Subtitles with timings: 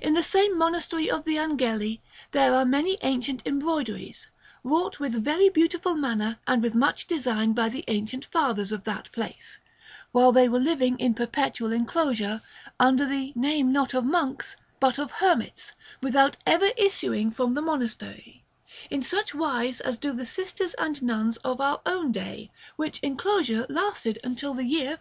[0.00, 4.28] In the same Monastery of the Angeli there are many ancient embroideries,
[4.64, 9.12] wrought with very beautiful manner and with much design by the ancient fathers of that
[9.12, 9.58] place,
[10.10, 12.40] while they were living in perpetual enclosure
[12.80, 18.44] under the name not of monks but of hermits, without ever issuing from the monastery,
[18.88, 23.66] in such wise as do the sisters and nuns of our own day; which enclosure
[23.68, 25.00] lasted until the year 1470.